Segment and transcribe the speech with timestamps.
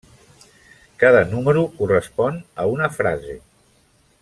[1.03, 3.39] Cada número correspon a una frase.